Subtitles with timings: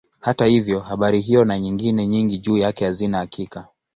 [0.19, 3.67] Hata hivyo habari hiyo na nyingine nyingi juu yake hazina hakika.